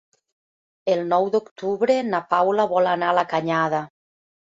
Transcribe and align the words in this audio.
El 0.93 1.03
nou 1.11 1.27
d'octubre 1.35 1.99
na 2.09 2.25
Paula 2.35 2.69
vol 2.75 2.93
anar 2.97 3.15
a 3.15 3.19
la 3.23 3.29
Canyada. 3.37 3.87